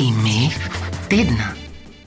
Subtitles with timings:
[0.00, 0.48] Ime
[1.08, 1.52] tedna.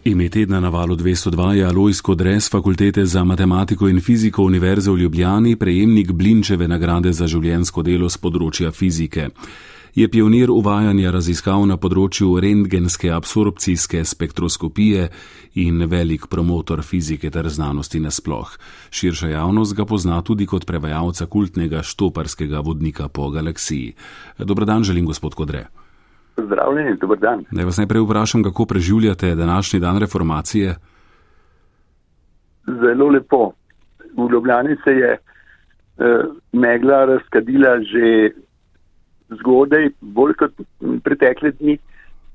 [0.04, 4.98] Ime tedna na valu 202 je Alojsko Dres fakultete za matematiko in fiziko Univerze v
[4.98, 9.28] Ljubljani, prejemnik Blinčeve nagrade za življensko delo z področja fizike.
[9.94, 15.06] Je pionir uvajanja raziskav na področju rentgenske absorpcijske spektroskopije
[15.62, 18.58] in velik promotor fizike ter znanosti nasploh.
[18.90, 23.94] Širša javnost ga pozna tudi kot prevajalca kultnega štoparskega vodnika po galaksiji.
[24.42, 25.68] Dobrodan želim, gospod Kodre.
[26.36, 27.46] Pozdravljeni, dober dan.
[27.52, 30.76] Naj vas najprej vprašam, kako preživljate današnji dan reformacije?
[32.66, 33.52] Zelo lepo.
[34.18, 38.32] V Ljubljani se je eh, megla razkadila že
[39.40, 40.52] zgodaj, bolj kot
[41.04, 41.78] pretekle dni,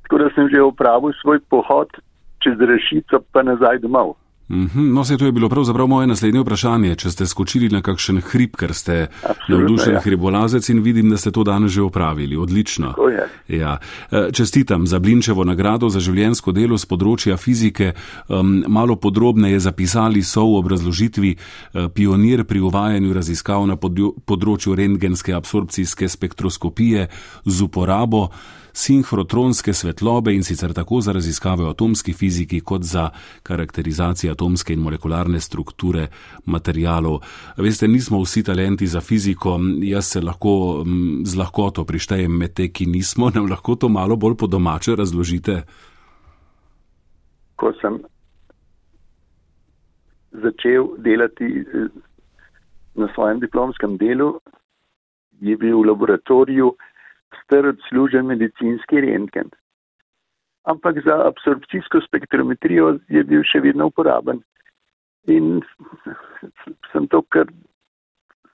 [0.02, 1.88] tako da sem že opravil svoj pohod
[2.38, 4.14] čez rešico pa nazaj domov.
[4.50, 6.94] Mhm, no, se to je bilo pravzaprav moje naslednje vprašanje.
[6.96, 9.06] Če ste skočili na kakšen hrib, ker ste
[9.48, 10.00] navdušen ja.
[10.00, 12.36] hribolazec in vidim, da ste to danes že opravili.
[12.36, 12.94] Odlično.
[13.48, 13.78] Ja.
[14.10, 17.92] E, čestitam za Blinčevo nagrado za življensko delo z področja fizike.
[18.28, 25.34] Um, malo podrobneje zapisali so v obrazložitvi uh, pionir pri uvajanju raziskav na področju rentgenske
[25.36, 27.08] absorpcijske spektroskopije
[27.44, 28.30] z uporabo
[28.72, 33.10] sinhrotronske svetlobe in sicer tako za raziskave o atomski fiziki kot za
[33.42, 36.06] karakterizacijo atomske in molekularne strukture
[36.44, 37.20] materijalov.
[37.56, 40.84] Veste, nismo vsi talenti za fiziko, jaz se lahko
[41.24, 45.62] z lahkoto prištejem med te, ki nismo, nam lahko to malo bolj po domače razložite.
[47.56, 47.98] Ko sem
[50.32, 51.88] začel delati eh,
[52.94, 54.40] na svojem diplomskem delu,
[55.40, 56.72] je bil v laboratoriju
[57.42, 59.50] star odslužen medicinski rentgen.
[60.68, 64.42] Ampak za absorpcijsko spektrometrijo je bil še vedno uporaben.
[65.28, 65.60] In
[66.92, 67.48] sem to, kar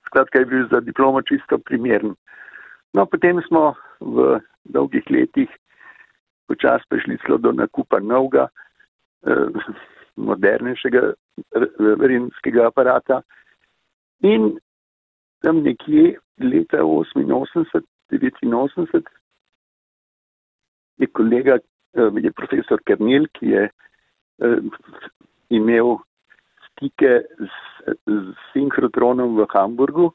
[0.07, 2.15] skratka je bil za diplomo čisto primern.
[2.95, 5.51] No, potem smo v dolgih letih
[6.47, 8.49] počas prišli celo do nakupa novega,
[9.27, 9.51] eh,
[10.17, 11.15] modernejšega
[11.99, 13.23] renskega aparata.
[14.23, 14.55] In
[15.43, 19.09] tam nekje leta 88 89
[20.97, 21.59] je kolega,
[21.95, 24.59] eh, je profesor Kernil, ki je eh,
[25.49, 25.99] imel
[26.69, 30.13] stike z, z sinhrotronom v Hamburgu.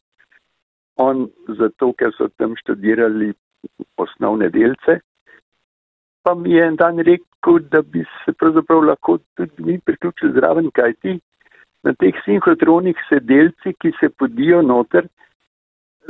[1.00, 3.32] On zato, ker so tam študirali
[4.00, 5.00] osnovne delce,
[6.24, 10.72] pa mi je en dan rekel, da bi se pravzaprav lahko tudi mi priključili zraven,
[10.76, 11.20] kajti
[11.84, 15.08] na teh sinhrotronih se delci, ki se podijo noter,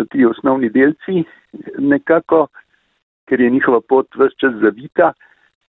[0.05, 1.23] ti osnovni delci,
[1.77, 2.47] nekako,
[3.27, 5.13] ker je njihova pot vse čas zavita,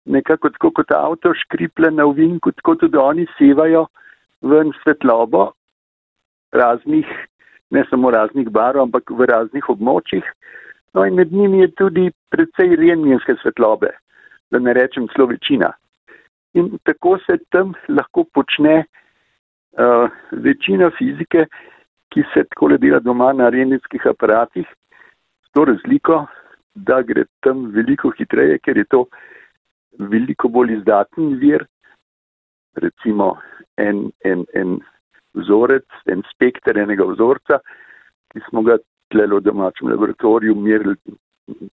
[0.04, 3.86] nekako tako kot avto škriple na uvinku, tako tudi oni sevajo
[4.42, 5.50] ven svetlobo
[6.52, 7.06] raznih,
[7.70, 10.24] ne samo raznih barov, ampak v raznih območjih.
[10.94, 13.90] No in med njimi je tudi predvsej renjenske svetlobe,
[14.50, 15.72] da ne rečem celo večina.
[16.54, 21.46] In tako se tam lahko počne uh, večina fizike,
[22.14, 24.66] ki se tako le dela doma na renitskih aparatih,
[25.46, 26.20] s to razliko,
[26.74, 29.00] da gre tam veliko hitreje, ker je to
[29.98, 31.66] veliko bolj izdaten vir,
[32.78, 33.32] recimo
[33.78, 34.78] en, en, en
[35.34, 37.58] vzorec, en spekter enega vzorca,
[38.30, 38.78] ki smo ga
[39.10, 41.18] tle v domačem laboratoriju merili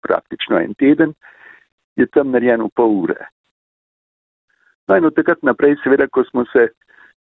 [0.01, 1.13] praktično en teden,
[1.97, 3.29] je tam narejen v pol ure.
[4.89, 6.71] No in od takrat naprej, seveda, ko smo se,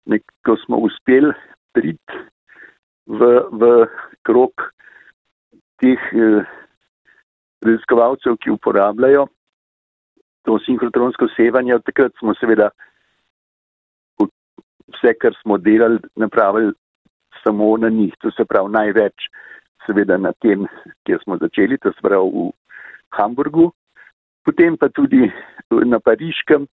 [0.07, 1.35] nek, ko smo uspeli
[1.75, 2.27] priti
[3.09, 3.21] v,
[3.53, 3.63] v
[4.23, 4.69] krok
[5.81, 6.45] teh eh,
[7.65, 9.27] raziskovalcev, ki uporabljajo
[10.45, 11.75] to sinhrotronsko sevanje.
[11.77, 12.71] Od takrat smo seveda
[14.21, 16.73] vse, kar smo delali, napravili
[17.43, 18.15] samo na njih.
[18.21, 19.29] To se pravi največ
[19.87, 20.67] seveda na tem,
[21.07, 22.51] kjer smo začeli, to se pravi v
[23.17, 23.71] Hamburgu,
[24.45, 25.31] potem pa tudi
[25.71, 26.67] na Pariškem,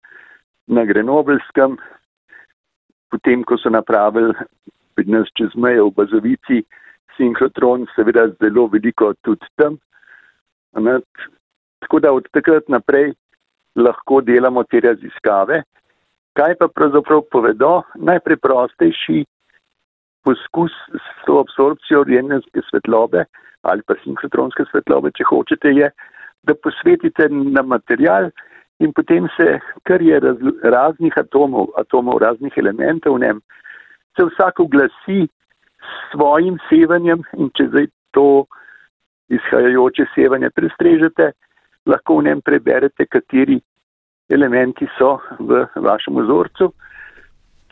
[0.67, 1.77] na Grenobelskem,
[3.11, 4.33] potem, ko so napravili
[4.95, 6.63] pri nas čez mejo v Bazovici,
[7.17, 9.77] sinhrotron, seveda zelo veliko tudi tam.
[10.79, 10.99] Ne?
[11.83, 13.13] Tako da od takrat naprej
[13.75, 15.61] lahko delamo te raziskave.
[16.35, 17.81] Kaj pa pravzaprav povedo?
[17.95, 19.23] Najpreprostejši
[20.25, 23.25] poskus s to absorpcijo rjenjenske svetlobe
[23.65, 25.87] ali pa sinhrotronske svetlobe, če hočete, je,
[26.45, 28.29] da posvetite na material
[28.83, 29.55] in potem se,
[29.89, 33.39] kar je raz, raznih atomov, atomov raznih elementov v njem,
[34.15, 38.45] se vsak oglasi s svojim sevanjem in če zdaj to
[39.29, 41.31] izhajajoče sevanje prestrežete,
[41.85, 43.59] lahko v njem preberete, kateri
[44.29, 46.71] elementi so v vašem vzorcu.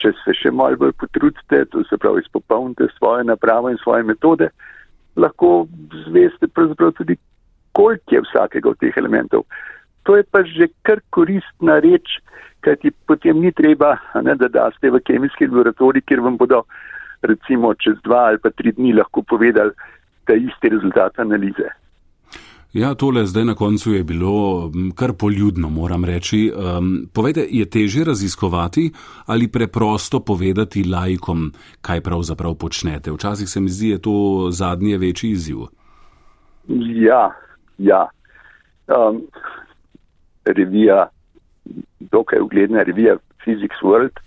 [0.02, 4.50] Če se še malo bolj potrudite, to se pravi izpopolnite svoje napravo in svoje metode,
[5.16, 5.68] lahko
[6.08, 7.16] zveste pravzaprav tudi,
[7.78, 9.46] koliko je vsakega od teh elementov.
[10.04, 12.20] To je pa že kar koristna reč,
[12.62, 16.64] kajti potem ni treba, ne, da daste v kemijski laboratorij, kjer vam bodo
[17.24, 19.72] recimo čez dva ali pa tri dni lahko povedali,
[20.28, 21.72] ta isti rezultat analize.
[22.74, 26.50] Ja, tole zdaj na koncu je bilo kar poljudno, moram reči.
[26.50, 28.92] Um, povejte, je teže raziskovati
[29.26, 31.52] ali preprosto povedati lajkom,
[31.82, 33.12] kaj pravzaprav počnete?
[33.12, 35.58] Včasih se mi zdi, je to zadnje večji izziv.
[37.06, 37.30] Ja,
[37.78, 38.08] ja.
[38.88, 39.22] Um,
[40.46, 41.08] revija,
[42.00, 44.20] dokaj ugledna revija Physics World,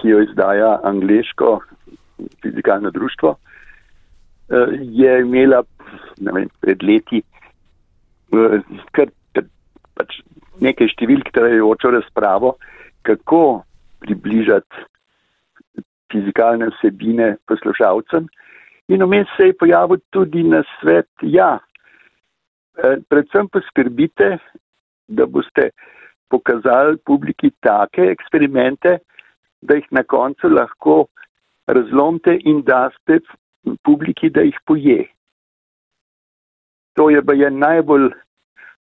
[0.00, 1.60] ki jo izdaja angliško
[2.42, 5.62] fizikalno društvo, uh, je imela
[6.20, 7.22] vem, pred leti
[8.96, 9.10] kar
[9.98, 10.20] pač
[10.64, 12.54] nekaj številk trajajočo razpravo,
[13.06, 13.62] kako
[14.02, 14.86] približati
[16.12, 18.28] fizikalne vsebine poslušalcem.
[18.92, 21.56] In vmes se je pojavil tudi na svet, ja,
[22.76, 24.36] e, predvsem poskrbite,
[25.14, 25.70] da boste
[26.30, 28.98] pokazali publiki take eksperimente,
[29.62, 31.06] da jih na koncu lahko
[31.66, 33.20] razlomite in daste
[33.86, 35.04] publiki, da jih poje.
[36.96, 38.10] To je pa je najbolj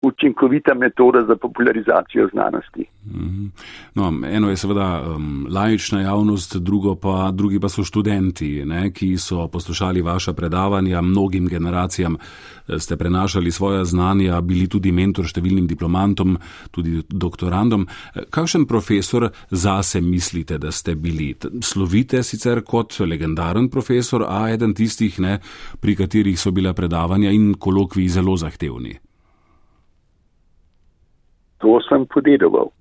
[0.02, 2.84] učinkovita metoda za popularizacijo znanosti.
[3.06, 3.46] Mhm.
[3.94, 9.18] No, eno je seveda um, laična javnost, drugo pa, drugi pa so študenti, ne, ki
[9.18, 15.66] so poslušali vaša predavanja, mnogim generacijam eh, ste prenašali svoja znanja, bili tudi mentor številnim
[15.66, 16.38] diplomantom,
[16.70, 17.86] tudi doktorandom.
[18.14, 21.34] Eh, kakšen profesor zase mislite, da ste bili?
[21.62, 25.38] Slovite sicer kot legendaren profesor, a eden tistih, ne,
[25.80, 29.09] pri katerih so bila predavanja in kolokvi zelo zahtevni
[31.60, 32.72] to sem podedoval.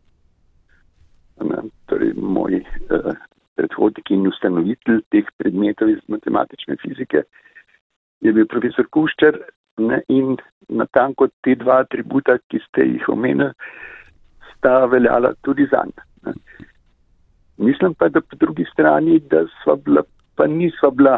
[1.90, 3.14] Torej, moj uh,
[3.56, 7.24] predhodnik in ustanovitelj teh predmetov iz matematične fizike
[8.24, 9.40] je bil profesor Kuščer
[9.80, 10.36] ne, in
[10.70, 13.52] na tanko te dva atributa, ki ste jih omenili,
[14.52, 16.36] sta veljala tudi za njega.
[17.60, 20.04] Mislim pa, da po drugi strani, da sva bila,
[20.36, 21.18] pa nisva bila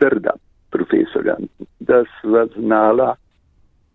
[0.00, 0.32] trda
[0.72, 1.36] profesorja,
[1.80, 3.14] da sva znala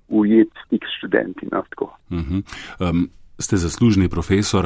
[0.09, 1.48] ujet stik s študenti.
[1.51, 2.44] No, uh -huh.
[2.80, 3.09] um,
[3.39, 4.65] ste zaslužni profesor,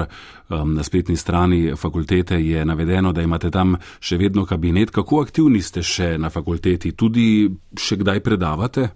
[0.50, 4.92] um, na spletni strani fakultete je navedeno, da imate tam še vedno kabinet.
[4.92, 6.92] Kako aktivni ste še na fakulteti?
[6.92, 8.90] Tudi še kdaj predavate?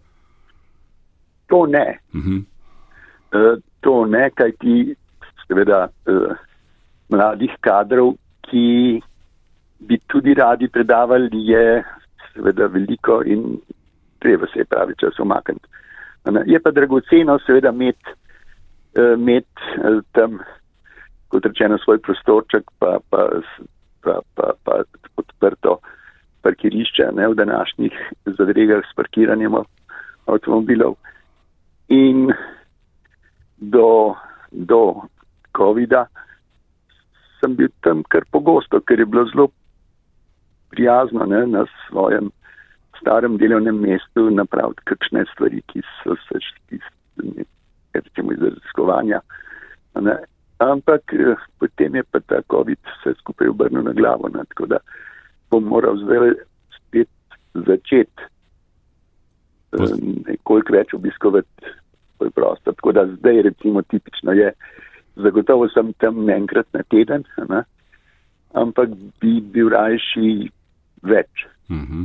[1.48, 2.00] To ne.
[2.14, 2.44] Uh -huh.
[3.34, 4.96] uh, to ne, kaj ti
[5.48, 6.36] seveda uh,
[7.10, 9.02] mladih kadrov, ki
[9.80, 11.84] bi tudi radi predavali, je
[12.34, 13.60] seveda veliko in
[14.20, 15.68] treba se je pravi čas omakniti.
[16.26, 18.16] Je pa dragoceno, seveda, imeti
[19.18, 19.46] med,
[19.78, 20.40] eh, tam,
[21.28, 23.28] kot rečeno, svoj prostorček, pa, pa,
[24.02, 24.82] pa, pa, pa
[25.18, 25.80] odprto
[26.42, 27.94] parkirišče ne, v današnjih
[28.26, 29.56] zadregah s parkiranjem
[30.26, 30.96] avtomobilov.
[31.90, 32.32] In
[33.58, 34.16] do,
[34.52, 35.02] do
[35.58, 36.06] COVID-a
[37.40, 39.48] sem bil tam kar pogosto, ker je bilo zelo
[40.70, 42.32] prijazno ne, na svojem
[43.02, 46.40] starem delovnem mestu napraviti kakšne stvari, ki so se
[47.94, 49.20] recimo iz raziskovanja.
[50.02, 50.18] Ne.
[50.58, 54.44] Ampak eh, potem je pa ta COVID vse skupaj obrnil na glavo, ne.
[54.50, 54.78] tako da
[55.52, 56.34] bom moral zdaj
[56.78, 57.12] spet
[57.54, 58.24] začeti
[59.76, 59.96] eh,
[60.28, 61.74] nekoliko več obiskovati
[62.18, 62.76] svoj prostor.
[62.76, 64.52] Tako da zdaj recimo tipično je,
[65.16, 67.64] zagotovo sem tam enkrat na teden, ne.
[68.54, 68.90] ampak
[69.22, 70.52] bi bil rajši
[71.04, 71.48] več.
[71.70, 72.04] Uh mhm.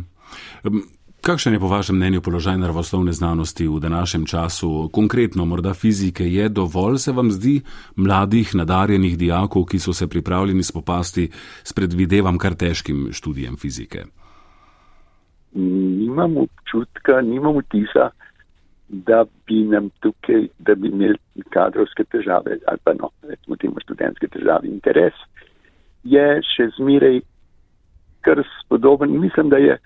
[1.20, 4.88] Kakšen je po vašem mnenju položaj naravoslovne znanosti v današnjem času?
[4.92, 7.60] Konkretno, morda fizike je dovolj, se vam zdi,
[7.96, 11.28] mladih, nadarjenih dijakov, ki so se pripravljeni spopasti
[11.64, 14.04] s predvidevam kar težkim študijem fizike?
[15.52, 18.10] Nimam občutka, nimam vtisa,
[18.88, 21.18] da bi nam tukaj, da bi imeli
[21.50, 24.68] kadrovske težave ali pa no, recimo temu študentske težave.
[24.68, 25.14] Interes
[26.04, 27.20] je še zmeraj
[28.20, 29.20] kar spodoben.
[29.20, 29.76] Mislim, da je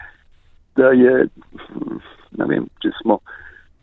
[0.77, 1.27] da je,
[2.39, 3.21] ne vem, če smo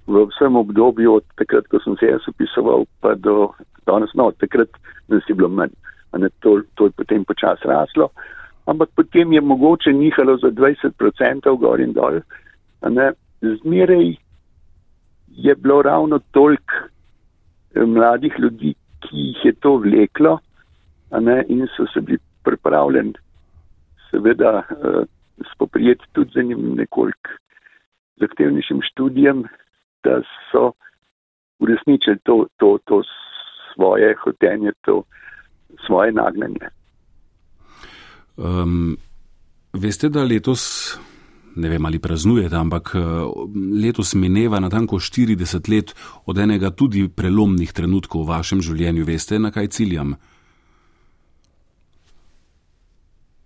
[0.08, 3.52] v vsem obdobju od takrat, ko sem se jaz upisoval, pa do
[3.88, 4.70] danes, no, od takrat
[5.12, 5.74] nas je bilo manj.
[6.18, 8.10] Ne, to, to je potem počas raslo,
[8.68, 12.20] ampak potem je mogoče nihalo za 20% gor in dol.
[12.84, 13.14] Ne,
[13.62, 14.16] zmeraj
[15.32, 16.84] je bilo ravno toliko
[17.76, 20.40] eh, mladih ljudi, ki jih je to vleklo
[21.20, 23.14] ne, in so se bili pripravljeni
[24.12, 25.04] seveda uh,
[25.54, 27.30] spoprijeti tudi z enim nekoliko
[28.22, 29.44] zahtevnejšim študijem,
[30.04, 30.22] da
[30.52, 30.72] so
[31.60, 33.02] uresničili to, to, to
[33.74, 35.04] svoje hotenje, to
[35.86, 36.70] svoje nagnjenje.
[38.38, 38.98] Um,
[39.74, 40.62] veste, da letos
[41.56, 43.00] ne vem ali praznujete, ampak eh,
[43.84, 45.96] letos mineva na tanko 40 let
[46.26, 49.06] od enega tudi prelomnih trenutkov v vašem življenju.
[49.06, 50.16] Veste, na kaj ciljam?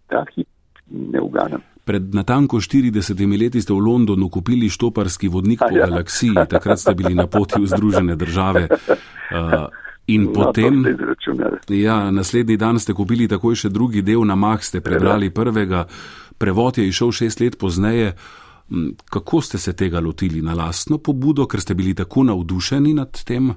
[0.08, 0.48] Ta hip
[0.92, 1.64] ne uganem.
[1.86, 5.86] Pred natanko 40 leti ste v Londonu kupili štoparski vodnik po ja.
[5.86, 8.68] galaksiji, takrat ste bili na poti v Združene države.
[8.70, 9.70] Uh,
[10.16, 10.82] in no, potem,
[11.70, 15.86] ja, naslednji dan ste kupili takoj še drugi del, na mah ste prebrali prvega,
[16.42, 18.18] prevod je išel šest let pozneje.
[18.70, 23.14] Hm, kako ste se tega lotili na lastno pobudo, ker ste bili tako navdušeni nad
[23.14, 23.54] tem?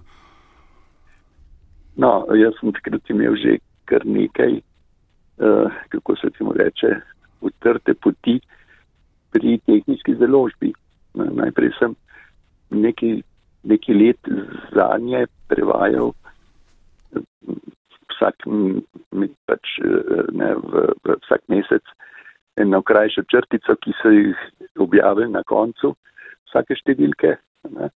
[1.97, 3.57] No, jaz sem takrat imel že
[3.89, 4.61] kar nekaj,
[5.41, 6.93] uh, kako se temu reče,
[7.41, 8.39] utrte poti
[9.33, 10.73] pri tehnički založbi.
[11.15, 11.97] Najprej sem
[12.71, 13.23] neki,
[13.63, 14.31] neki let
[14.75, 16.13] za nje prevajal
[18.13, 18.47] vsak,
[19.47, 19.79] pač,
[20.35, 21.85] ne, v, v vsak mesec
[22.59, 24.39] eno krajšo črtico, ki so jih
[24.83, 25.95] objavili na koncu
[26.51, 27.37] vsake številke.
[27.75, 27.91] Ne.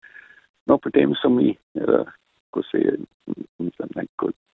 [0.68, 2.04] No, potem so mi, eh,
[2.52, 2.98] ko se je,
[3.60, 4.10] mislim,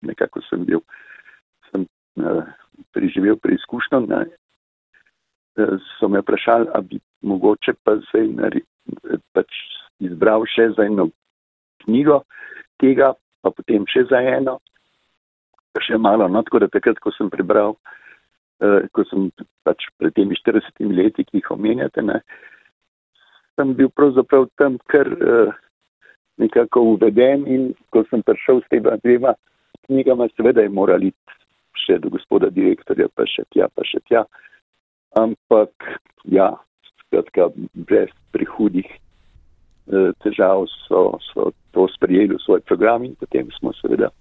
[0.06, 0.82] nekako sem bil,
[1.70, 1.86] sem
[2.20, 2.44] uh,
[2.92, 4.02] priživel preizkušnjo,
[5.98, 8.60] so me vprašali, ali bi mogoče pa zdaj
[9.34, 9.60] pač
[10.04, 11.08] izbral še za eno
[11.84, 12.22] knjigo
[12.80, 14.58] tega, pa potem še za eno,
[15.82, 16.28] še malo.
[16.28, 17.76] No, tako da takrat, ko sem prebral,
[18.60, 19.30] eh, ko sem
[19.64, 22.20] pač pred temi 40 leti, ki jih omenjate, ne,
[23.56, 25.52] sem bil pravzaprav tam kar eh,
[26.40, 29.34] nekako uveden in ko sem prišel s tega dvema
[29.86, 31.12] knjigama, seveda je morali
[31.76, 34.24] še do gospoda direktorja, pa še tja, pa še tja
[35.16, 35.72] ampak
[36.28, 36.52] ja,
[37.06, 43.72] skratka, brez prehudih eh, težav so, so to sprejeli v svoj program in potem smo
[43.80, 44.12] seveda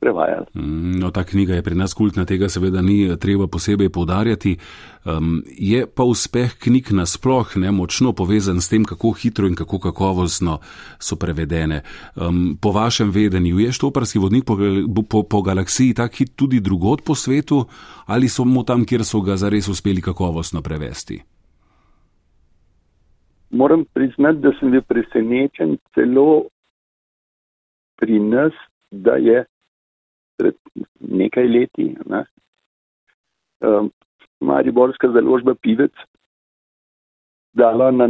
[0.00, 0.46] prevajali.
[0.54, 4.56] Mm, no, ta knjiga je pri nas kultna, tega seveda ni treba posebej povdarjati.
[5.04, 9.78] Um, je pa uspeh knjig nasploh ne močno povezan s tem, kako hitro in kako
[9.78, 10.58] kakovostno
[10.98, 11.82] so prevedene.
[12.16, 14.58] Um, po vašem vedenju je štoparski vodnik po,
[15.10, 17.64] po, po galaksiji tak hit tudi drugod po svetu
[18.06, 21.22] ali samo tam, kjer so ga zares uspeli kakovostno prevesti?
[23.50, 26.42] Moram priznati, da sem bil presenečen celo
[27.96, 28.52] pri nas,
[28.90, 29.44] da je
[30.36, 30.54] pred
[31.00, 31.94] nekaj leti.
[32.06, 32.24] Ne.
[33.60, 33.90] Um,
[34.40, 35.92] Mariborska založba Pivec
[37.56, 38.08] na,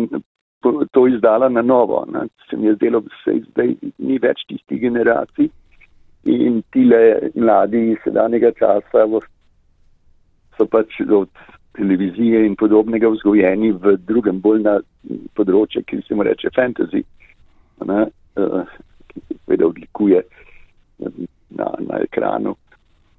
[0.91, 2.05] to izdala na novo.
[2.13, 2.27] Ne.
[2.51, 5.51] Se mi je zdelo, da zdaj ni več tistih generacij
[6.27, 9.07] in tile mladi sedanjega časa
[10.57, 11.29] so pač od
[11.77, 14.79] televizije in podobnega vzgojeni v drugem bolj na
[15.37, 17.05] področje, ki se mu reče fantasy,
[17.85, 18.07] ne,
[18.41, 18.77] uh,
[19.13, 20.23] ki se seveda odlikuje
[21.51, 22.57] na, na ekranu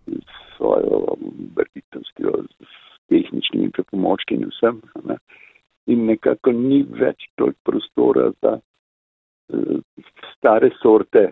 [0.08, 1.16] s svojo
[1.56, 4.82] vrtitostjo, s tehničnimi pripomočki in vsem.
[5.06, 5.18] Ne.
[5.88, 9.78] In nekako ni več toliko prostora za uh,
[10.34, 11.30] stare sorte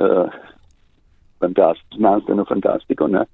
[0.00, 0.38] uh,
[1.40, 3.08] fantast, znanstveno fantastiko.
[3.08, 3.24] Ne.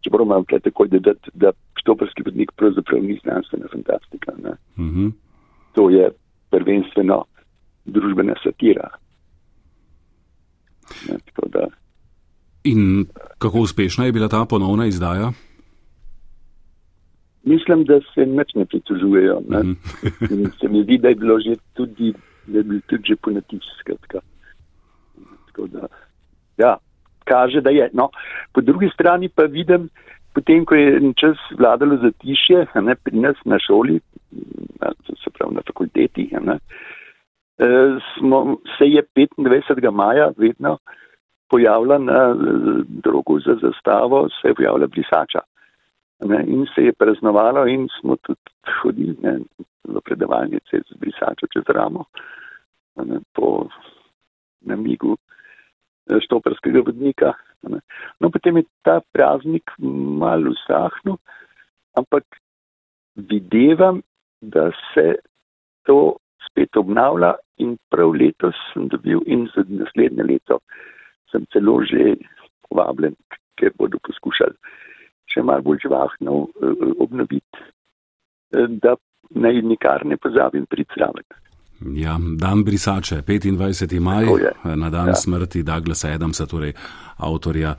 [0.00, 4.32] Čeprav imam tukaj tako, da, da štoprski vodnik pravzaprav ni znanstvena fantastika.
[4.78, 5.12] Mm -hmm.
[5.72, 6.10] To je
[6.50, 7.24] prvenstveno
[7.84, 8.88] družbena satira.
[11.08, 11.18] Ne,
[11.48, 11.66] da,
[12.64, 13.06] In
[13.38, 15.32] kako uspešna je bila ta ponovna izdaja?
[17.44, 19.40] Mislim, da se nič ne pritožujejo.
[19.48, 19.62] Ne?
[20.30, 20.46] Mm.
[20.60, 22.12] se mi zdi, da je bilo že tudi,
[22.46, 23.60] da je bil tudi že ponatis.
[26.58, 26.76] Ja,
[27.24, 27.90] kaže, da je.
[27.92, 28.10] No,
[28.54, 29.88] po drugi strani pa vidim,
[30.34, 34.00] potem, ko je čas vladalo zatišje, ne, pri nas na šoli,
[34.80, 36.58] na, se pravi na fakulteti, ne,
[37.58, 39.90] eh, smo, se je 25.
[39.90, 40.78] maja vedno
[41.52, 42.34] pojavila na
[43.04, 45.40] drogu za zastavo, se je pojavila brisača.
[46.24, 48.40] Ne, in se je praznovalo in smo tudi
[48.82, 49.38] hodili ne,
[49.84, 52.04] v predavalnice z brisačo čez ramo
[52.96, 53.66] ne, po
[54.60, 57.32] namigu eh, štoperskega vodnika.
[57.62, 57.80] Ne.
[58.20, 59.74] No, potem je ta praznik
[60.22, 61.18] malo usahnil,
[61.98, 62.24] ampak
[63.16, 64.00] videvam,
[64.40, 65.14] da se
[65.86, 66.16] to
[66.46, 70.58] spet obnavlja in prav letos sem dobil in za naslednje leto
[71.32, 72.16] sem celo že
[72.68, 73.16] povabljen,
[73.58, 74.56] ker bodo poskušali
[75.32, 77.64] še malo bolj živahno uh, obnoviti,
[78.56, 78.96] uh, da
[79.32, 81.24] naj nikar ne pozabim priti zraven.
[81.98, 84.00] Ja, dan brisače, 25.
[84.00, 84.28] maj,
[84.76, 85.14] na dan ja.
[85.18, 86.76] smrti Douglasa Adamsa, torej
[87.18, 87.74] avtorja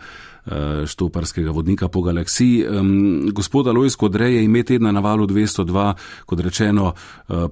[0.86, 2.66] štoparskega vodnika po galaksiji.
[3.32, 5.94] Gospod Alojs Kodrej je ime tedna na valu 202,
[6.26, 6.94] kot rečeno,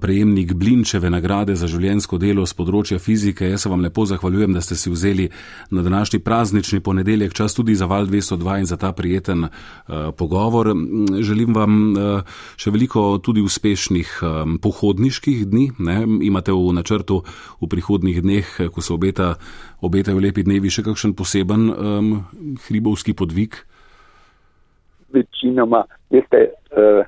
[0.00, 3.48] prejemnik Blinčeve nagrade za življensko delo z področja fizike.
[3.48, 5.28] Jaz se vam lepo zahvaljujem, da ste si vzeli
[5.70, 9.48] na današnji praznični ponedeljek čas tudi za val 202 in za ta prijeten
[10.16, 10.74] pogovor.
[11.20, 11.80] Želim vam
[12.56, 14.20] še veliko tudi uspešnih
[14.62, 15.70] pohodniških dni.
[15.78, 16.02] Ne?
[16.28, 17.22] Imate v načrtu
[17.60, 19.34] v prihodnih dneh, ko se obeta,
[19.80, 22.12] obetajo lepi dnevi, še kakšen poseben um,
[22.82, 23.54] hribovski podvig?
[25.14, 27.06] Večinoma, veste, uh,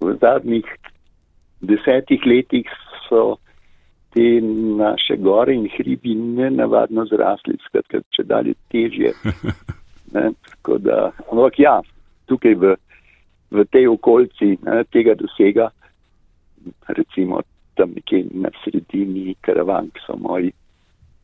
[0.00, 0.66] v zadnjih
[1.60, 2.66] desetih letih
[3.08, 3.36] so
[4.14, 4.40] te
[4.78, 9.14] naše gore in hribi nenavadno zrasli, skratka, če dalje težje.
[10.08, 10.30] Ne,
[10.80, 11.74] da, ampak ja,
[12.32, 12.70] tukaj v,
[13.52, 15.66] v tej okolici ne, tega dosega,
[16.96, 17.42] recimo
[17.76, 20.54] tam nekje na sredini karavan, ki so moji,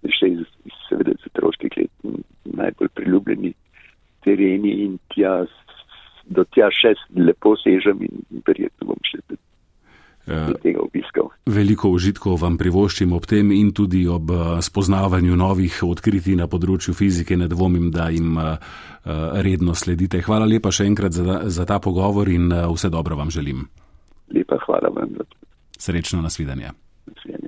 [0.05, 1.54] še iz, iz seveda iz otroških
[2.57, 3.55] najbolj priljubljeni
[4.25, 5.45] tereni in tja,
[6.25, 9.21] do tja še lepo sežem in verjetno bom še
[10.63, 11.29] tega obiskal.
[11.47, 14.31] Veliko užitkov vam privoščim ob tem in tudi ob
[14.65, 17.37] spoznavanju novih odkritij na področju fizike.
[17.37, 18.39] Ne dvomim, da jim
[19.05, 20.23] redno sledite.
[20.25, 23.67] Hvala lepa še enkrat za, za ta pogovor in vse dobro vam želim.
[24.33, 25.13] Lepa hvala vam.
[25.77, 26.73] Srečno nasvidenje.
[27.05, 27.44] Nasvidenje.